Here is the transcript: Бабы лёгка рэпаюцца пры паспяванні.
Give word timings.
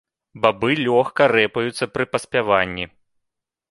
Бабы 0.45 0.69
лёгка 0.85 1.23
рэпаюцца 1.35 1.91
пры 1.97 2.11
паспяванні. 2.15 2.85